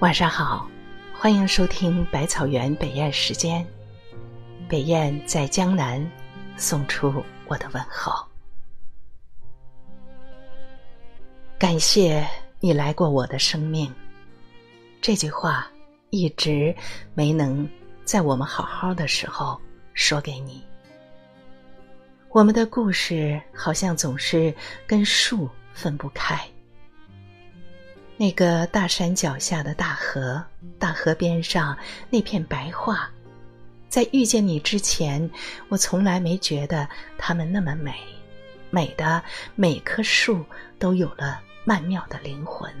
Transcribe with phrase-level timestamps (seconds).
[0.00, 0.68] 晚上好，
[1.14, 3.66] 欢迎收听百草园北燕时间。
[4.68, 6.06] 北燕在江南
[6.54, 8.12] 送出我的问候，
[11.58, 12.28] 感谢
[12.60, 13.90] 你来过我的生命。
[15.00, 15.66] 这句话
[16.10, 16.76] 一直
[17.14, 17.66] 没能
[18.04, 19.58] 在我们好好的时候
[19.94, 20.62] 说给你。
[22.28, 24.54] 我们的故事好像总是
[24.86, 26.38] 跟树分不开。
[28.16, 30.42] 那个大山脚下的大河，
[30.78, 31.76] 大河边上
[32.08, 33.06] 那片白桦，
[33.88, 35.30] 在遇见你之前，
[35.68, 36.88] 我从来没觉得
[37.18, 37.94] 它们那么美，
[38.70, 39.22] 美的
[39.54, 40.44] 每棵树
[40.78, 42.72] 都有了曼妙的灵魂。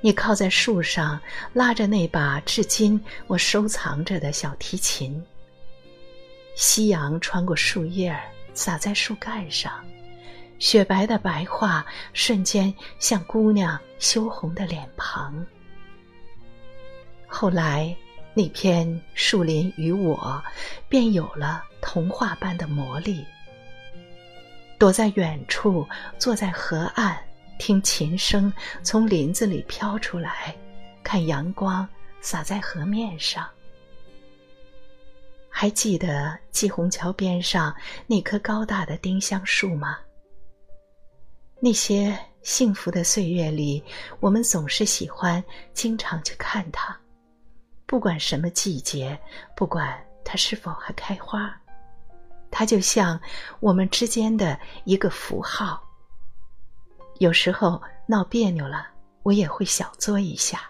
[0.00, 1.20] 你靠在树上，
[1.52, 5.20] 拉着那把至今我收藏着的小提琴。
[6.54, 8.16] 夕阳穿过树叶，
[8.54, 9.84] 洒在树干上。
[10.58, 15.44] 雪白的白桦瞬间像姑娘羞红的脸庞。
[17.26, 17.94] 后来，
[18.34, 20.42] 那片树林与我，
[20.88, 23.24] 便有了童话般的魔力。
[24.78, 25.86] 躲在远处，
[26.18, 27.16] 坐在河岸，
[27.58, 30.56] 听琴声从林子里飘出来，
[31.02, 31.88] 看阳光
[32.20, 33.46] 洒在河面上。
[35.48, 37.74] 还记得季虹桥边上
[38.06, 39.98] 那棵高大的丁香树吗？
[41.60, 43.82] 那些幸福的岁月里，
[44.20, 45.42] 我们总是喜欢
[45.72, 46.96] 经常去看它，
[47.84, 49.18] 不管什么季节，
[49.56, 51.52] 不管它是否还开花，
[52.50, 53.20] 它就像
[53.60, 55.82] 我们之间的一个符号。
[57.18, 58.86] 有时候闹别扭了，
[59.24, 60.60] 我也会小作一下。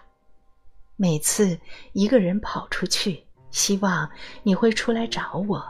[0.95, 1.57] 每次
[1.93, 4.09] 一个人跑出去，希望
[4.41, 5.63] 你会出来找我，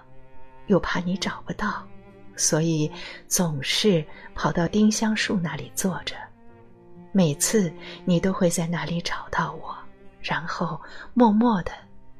[0.68, 1.86] 又怕你找不到。
[2.40, 2.90] 所以
[3.28, 6.16] 总是跑到丁香树那里坐着，
[7.12, 7.72] 每次
[8.06, 9.78] 你都会在那里找到我，
[10.22, 10.80] 然后
[11.14, 11.72] 默默的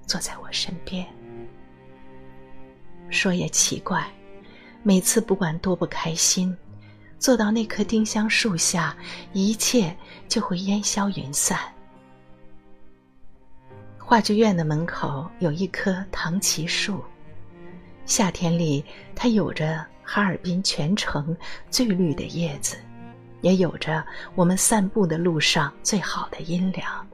[0.06, 1.08] 坐在我身边。
[3.10, 4.06] 说也奇怪，
[4.84, 6.54] 每次不管多不开心，
[7.18, 8.94] 坐到那棵丁香树下，
[9.32, 9.96] 一切
[10.28, 11.58] 就会烟消云散。
[13.98, 17.02] 话剧院的门口有一棵唐奇树，
[18.06, 18.84] 夏天里
[19.16, 19.88] 它有着。
[20.12, 21.38] 哈尔滨全城
[21.70, 22.76] 最绿的叶子，
[23.42, 24.04] 也有着
[24.34, 27.08] 我们散步的路上最好的阴凉。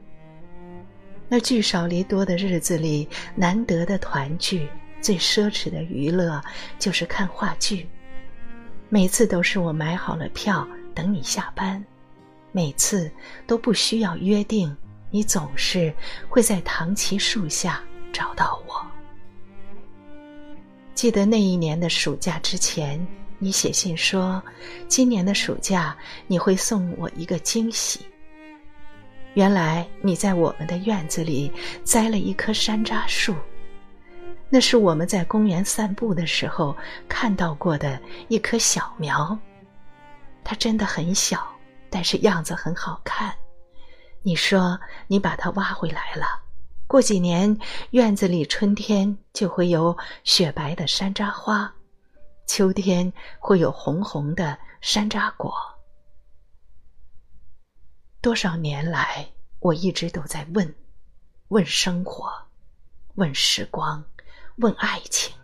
[1.28, 4.66] 那聚少离多的日子里，难得的团聚，
[5.02, 6.42] 最奢侈的娱乐
[6.78, 7.86] 就是看话剧。
[8.88, 11.84] 每次都是我买好了票等你下班，
[12.50, 13.10] 每次
[13.46, 14.74] 都不需要约定，
[15.10, 15.92] 你总是
[16.30, 17.78] 会在唐旗树下
[18.10, 18.95] 找到我。
[20.96, 23.06] 记得那一年的暑假之前，
[23.38, 24.42] 你写信说，
[24.88, 25.94] 今年的暑假
[26.26, 28.00] 你会送我一个惊喜。
[29.34, 31.52] 原来你在我们的院子里
[31.84, 33.34] 栽了一棵山楂树，
[34.48, 36.74] 那是我们在公园散步的时候
[37.06, 39.38] 看到过的一棵小苗。
[40.42, 41.46] 它真的很小，
[41.90, 43.34] 但是样子很好看。
[44.22, 46.45] 你说你把它挖回来了。
[46.88, 47.58] 过几年，
[47.90, 51.72] 院子里春天就会有雪白的山楂花，
[52.46, 55.52] 秋天会有红红的山楂果。
[58.20, 60.72] 多少年来，我一直都在问：
[61.48, 62.30] 问生活，
[63.16, 64.02] 问时光，
[64.58, 65.34] 问爱情。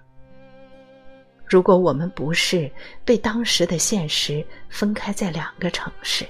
[1.44, 2.70] 如果我们不是
[3.04, 6.24] 被当时的现实分开在两个城市，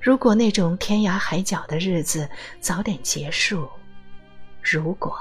[0.00, 2.30] 如果那种天涯海角的日子
[2.60, 3.68] 早点结束。
[4.62, 5.18] 如果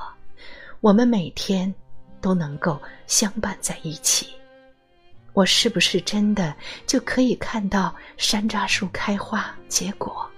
[0.82, 1.74] 我们每天
[2.22, 4.28] 都能够相伴在一起，
[5.34, 6.54] 我是不是真的
[6.86, 10.30] 就可以看到山楂树开花结果，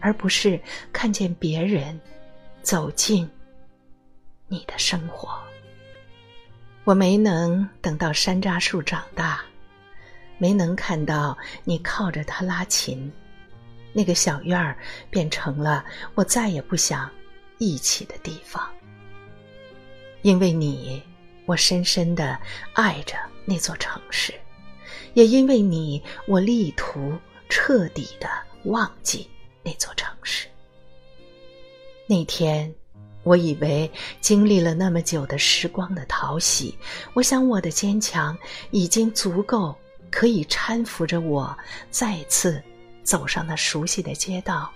[0.00, 0.60] 而不是
[0.92, 1.98] 看见别人
[2.62, 3.28] 走进
[4.48, 5.28] 你的生活？
[6.84, 9.40] 我没能等到山楂树长大，
[10.38, 13.12] 没能看到你靠着它拉琴，
[13.92, 14.76] 那个小院儿
[15.10, 15.84] 变成了
[16.14, 17.08] 我再也不想。
[17.60, 18.66] 一起的地方，
[20.22, 21.02] 因为你，
[21.44, 22.40] 我深深的
[22.72, 24.32] 爱着那座城市；
[25.12, 27.12] 也因为你，我力图
[27.50, 28.30] 彻底的
[28.64, 29.28] 忘记
[29.62, 30.48] 那座城市。
[32.06, 32.74] 那天，
[33.24, 33.90] 我以为
[34.22, 36.74] 经历了那么久的时光的淘洗，
[37.12, 38.34] 我想我的坚强
[38.70, 39.76] 已经足够，
[40.10, 41.54] 可以搀扶着我
[41.90, 42.62] 再次
[43.02, 44.72] 走上那熟悉的街道。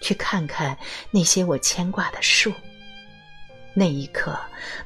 [0.00, 0.76] 去看看
[1.10, 2.52] 那些我牵挂的树。
[3.74, 4.38] 那一刻，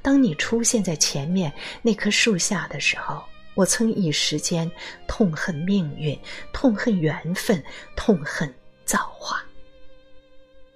[0.03, 3.23] 当你出现在前面那棵树下的时候，
[3.55, 4.71] 我曾一时间
[5.07, 6.19] 痛恨命运，
[6.53, 7.63] 痛恨缘分，
[7.97, 8.53] 痛恨
[8.85, 9.43] 造化。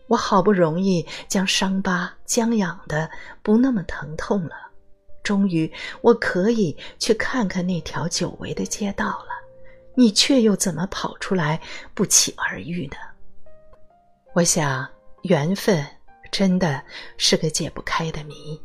[0.06, 3.10] 我好不容易将伤疤将养的
[3.42, 4.54] 不那么疼痛了，
[5.22, 9.30] 终于我可以去看看那条久违的街道了，
[9.94, 11.60] 你却又怎么跑出来
[11.92, 12.96] 不期而遇呢？
[14.36, 14.86] 我想，
[15.22, 15.82] 缘分
[16.30, 16.84] 真的
[17.16, 18.60] 是个解不开的谜。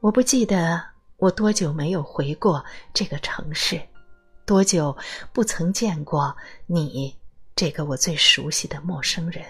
[0.00, 0.82] 我不记得
[1.18, 2.64] 我多久没有回过
[2.94, 3.78] 这个城市，
[4.46, 4.96] 多久
[5.34, 6.34] 不曾见过
[6.64, 7.14] 你
[7.54, 9.44] 这个我最熟悉的陌生人。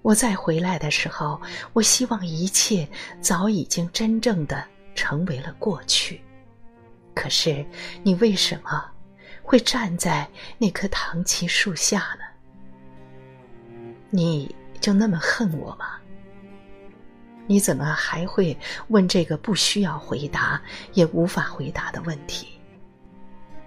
[0.00, 1.38] 我再回来的时候，
[1.74, 2.88] 我希望一切
[3.20, 6.22] 早已经真正的成为了过去。
[7.14, 7.62] 可是，
[8.02, 8.82] 你为什么
[9.42, 10.26] 会站在
[10.56, 12.24] 那棵唐奇树下呢？
[14.14, 15.86] 你就那么恨我吗？
[17.48, 18.56] 你怎么还会
[18.86, 20.62] 问这个不需要回答
[20.92, 22.46] 也无法回答的问题？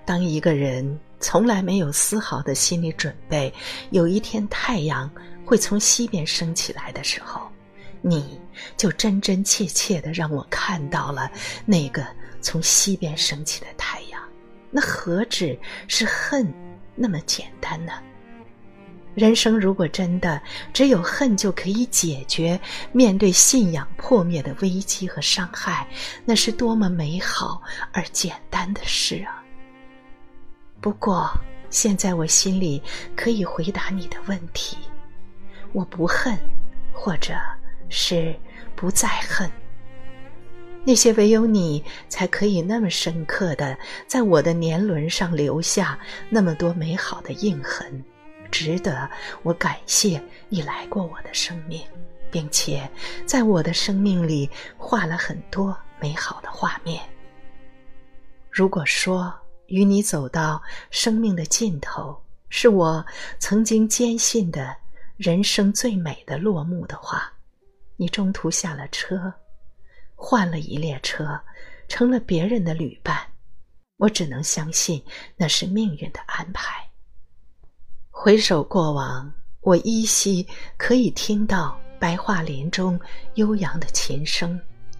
[0.06, 3.54] 当一个人从来没有丝毫的心理准备，
[3.90, 5.12] 有一天太阳
[5.46, 7.42] 会从西边升起来的时候，
[8.02, 8.40] 你
[8.78, 11.30] 就真真切切的让我看到了
[11.66, 12.08] 那个
[12.40, 14.22] 从西边升起的太阳。
[14.72, 15.60] 那何止
[15.90, 16.50] 是恨
[16.96, 17.92] 那么简单呢？
[19.18, 20.40] 人生如果真的
[20.72, 22.60] 只有恨就可以解决
[22.92, 25.88] 面对信仰破灭的危机和伤害，
[26.24, 27.60] 那是多么美好
[27.92, 29.42] 而简单的事啊！
[30.80, 31.32] 不过
[31.72, 32.80] 现在我心里
[33.16, 34.78] 可以回答你的问题：
[35.74, 36.38] 我不恨，
[36.94, 37.34] 或者
[37.90, 38.36] 是
[38.76, 39.50] 不再恨
[40.84, 43.76] 那些唯有你才可以那么深刻的
[44.06, 45.98] 在我的年轮上留下
[46.30, 48.04] 那么多美好的印痕。
[48.52, 49.10] 值得
[49.44, 51.82] 我感谢你来过我的生命，
[52.32, 52.90] 并且
[53.26, 57.02] 在我的生命里画了很多美好的画面。
[58.50, 59.34] 如果说
[59.68, 63.06] 与你走到生命的尽头是我
[63.38, 64.76] 曾经坚信的
[65.18, 67.32] 人生最美的落幕的话，
[67.98, 69.34] 你中途下了车，
[70.16, 71.40] 换了一列车，
[71.88, 73.20] 成了别人的旅伴，
[73.98, 75.04] 我只能相信
[75.36, 76.87] 那是命运的安排。
[78.20, 79.32] 回首过往，
[79.62, 83.00] 我依稀可以听到白桦林中
[83.36, 84.60] 悠扬的琴声，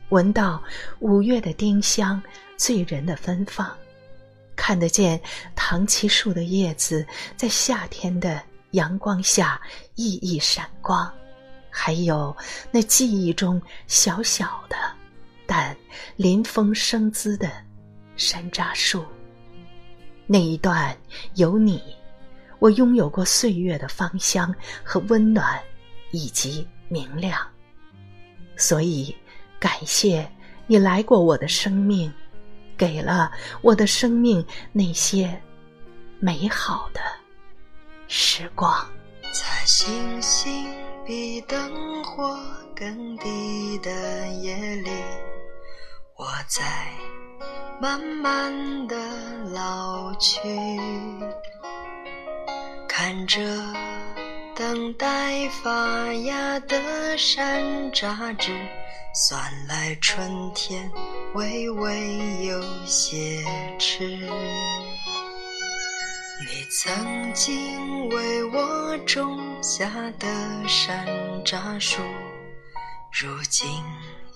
[0.10, 0.62] 闻到
[1.00, 2.22] 五月的丁香
[2.58, 3.76] 醉人的芬芳，
[4.56, 5.20] 看得见
[5.56, 7.04] 唐奇树的叶子
[7.36, 8.40] 在夏天的
[8.72, 9.60] 阳光下
[9.96, 11.12] 熠熠闪光，
[11.72, 12.34] 还有
[12.70, 14.78] 那记忆中小小的
[15.48, 15.76] 但
[16.18, 17.52] 临风生姿的
[18.16, 19.04] 山楂树。
[20.28, 20.96] 那一段
[21.34, 21.97] 有你。
[22.60, 25.60] 我拥有过岁月的芳香和温暖，
[26.12, 27.40] 以及明亮。
[28.56, 29.16] 所以，
[29.60, 30.30] 感谢
[30.66, 32.12] 你来过我的生命，
[32.76, 33.32] 给了
[33.62, 35.40] 我的生命那些
[36.20, 37.00] 美好的
[38.08, 38.74] 时光。
[39.22, 40.66] 在星星
[41.06, 42.40] 比灯火
[42.76, 44.90] 更低的夜里，
[46.16, 46.64] 我在
[47.80, 48.96] 慢慢的
[49.52, 50.40] 老去。
[53.08, 53.40] 看着
[54.54, 57.64] 等待发芽的山
[57.94, 58.52] 楂枝，
[59.14, 60.92] 算来春天
[61.34, 63.42] 微微有些
[63.80, 64.10] 迟。
[66.42, 70.28] 你曾经为我种下的
[70.68, 71.08] 山
[71.46, 72.02] 楂树，
[73.14, 73.70] 如今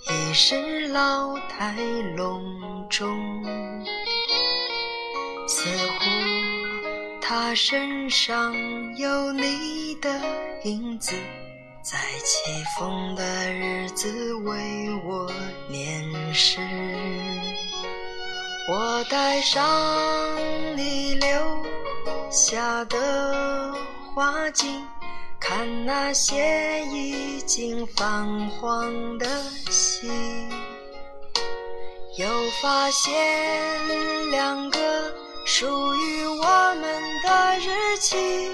[0.08, 1.76] 已是老态
[2.16, 3.44] 龙钟，
[5.46, 5.68] 似
[6.00, 6.71] 乎。
[7.34, 8.54] 他身上
[8.98, 10.10] 有你的
[10.66, 11.16] 影子，
[11.82, 13.24] 在起风的
[13.54, 15.32] 日子为我
[15.70, 16.60] 念诗。
[18.68, 19.66] 我带上
[20.76, 21.66] 你留
[22.30, 23.74] 下的
[24.14, 24.86] 花镜，
[25.40, 29.26] 看那些已经泛黄的
[29.70, 30.10] 溪，
[32.18, 32.28] 又
[32.62, 33.10] 发现
[34.32, 35.16] 两个
[35.54, 37.02] 属于我们。
[37.24, 38.50] 的日期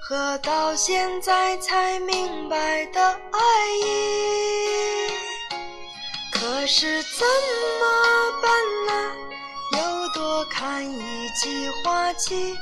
[0.00, 3.38] 和到现在才明白的爱
[3.84, 5.10] 意，
[6.32, 7.26] 可是怎
[7.78, 7.84] 么
[8.40, 8.50] 办
[8.86, 8.92] 呢？
[9.72, 12.56] 又多看一季花期，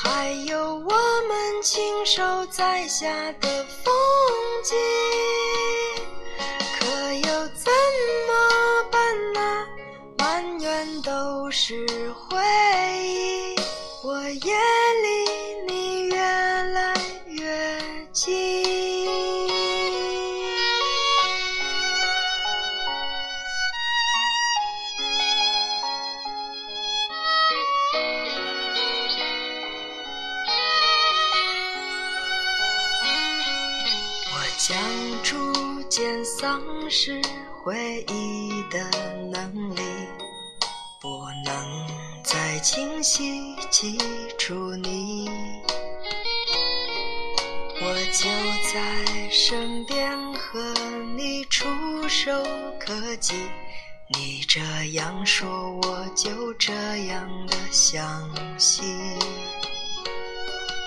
[0.00, 0.94] 还有我
[1.28, 3.08] 们亲手栽下
[3.40, 3.92] 的风
[4.62, 4.76] 景，
[6.78, 7.72] 可又怎
[8.28, 8.77] 么？
[10.78, 12.38] 全都是回
[13.02, 13.56] 忆。
[14.04, 14.56] 我眼
[15.02, 15.08] 里，
[15.66, 16.94] 你越来
[17.26, 17.82] 越
[18.12, 18.28] 近。
[34.30, 34.78] 我将
[35.24, 37.20] 逐渐丧失
[37.64, 38.78] 回忆的
[39.32, 39.82] 能力，
[41.00, 41.86] 不能
[42.24, 43.96] 再清晰记
[44.36, 45.30] 住你。
[47.80, 48.28] 我就
[48.72, 50.58] 在身边，和
[51.16, 51.68] 你触
[52.08, 52.32] 手
[52.80, 53.34] 可及。
[54.08, 54.60] 你这
[54.92, 56.72] 样说，我就这
[57.06, 58.28] 样的相
[58.58, 58.84] 信。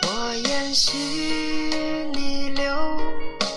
[0.03, 0.97] 我延续
[2.13, 2.99] 你留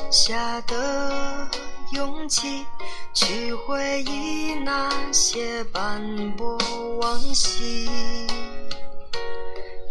[0.08, 1.48] 下的
[1.94, 2.66] 勇气，
[3.12, 6.58] 去回忆那些斑驳
[7.00, 7.86] 往昔。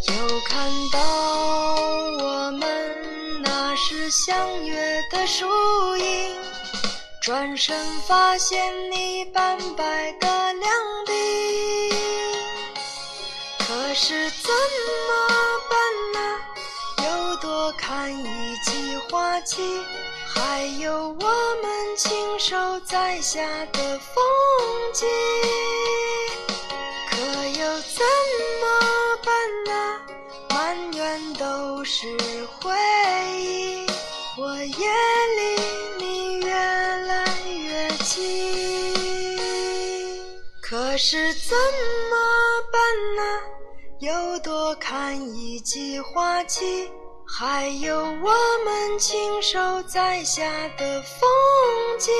[0.06, 1.00] 又看到
[2.20, 5.46] 我们那时相约的树
[5.96, 6.36] 影，
[7.22, 7.74] 转身
[8.06, 10.70] 发现你斑白的两
[11.06, 11.94] 鬓。
[13.66, 14.50] 可是怎
[15.08, 15.10] 么
[15.70, 15.76] 办
[16.12, 16.18] 呢？
[17.06, 19.80] 又多看一季花期，
[20.34, 24.14] 还有我们亲手栽下的风
[24.92, 25.06] 景。
[27.10, 28.04] 可又怎
[28.60, 28.64] 么
[29.24, 29.32] 办
[29.66, 29.72] 呢？
[30.50, 32.16] 满园都是
[32.60, 32.72] 回
[33.38, 33.86] 忆，
[34.36, 34.86] 我也
[35.36, 35.40] 离
[36.04, 38.22] 你越来越近。
[40.60, 41.56] 可是怎
[42.10, 42.16] 么
[42.72, 42.80] 办
[43.16, 43.22] 呢？
[44.00, 46.90] 又多看一季花期，
[47.36, 48.30] 还有我
[48.64, 50.44] 们亲手栽下
[50.78, 51.28] 的风
[51.98, 52.12] 景。